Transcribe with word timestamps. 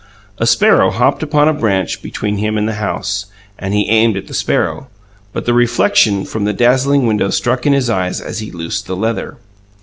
A 0.39 0.47
sparrow 0.47 0.89
hopped 0.89 1.21
upon 1.21 1.47
a 1.47 1.53
branch 1.53 2.01
between 2.01 2.37
him 2.37 2.57
and 2.57 2.67
the 2.67 2.73
house, 2.81 3.27
and 3.59 3.71
he 3.71 3.87
aimed 3.87 4.17
at 4.17 4.25
the 4.25 4.33
sparrow, 4.33 4.87
but 5.31 5.45
the 5.45 5.53
reflection 5.53 6.25
from 6.25 6.43
the 6.43 6.53
dazzling 6.53 7.05
window 7.05 7.29
struck 7.29 7.67
in 7.67 7.73
his 7.73 7.87
eyes 7.87 8.19
as 8.19 8.39
he 8.39 8.49
loosed 8.49 8.87
the 8.87 8.95
leather. 8.95 9.37